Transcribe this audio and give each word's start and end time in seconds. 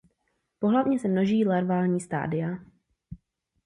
Pohlavně 0.59 0.99
se 0.99 1.07
množí 1.07 1.45
larvální 1.45 1.99
stádia. 2.01 2.59